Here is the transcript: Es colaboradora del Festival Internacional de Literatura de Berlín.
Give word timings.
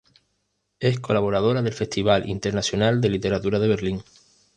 Es 0.79 0.99
colaboradora 0.99 1.61
del 1.61 1.73
Festival 1.75 2.27
Internacional 2.27 3.01
de 3.01 3.09
Literatura 3.09 3.59
de 3.59 3.67
Berlín. 3.67 4.03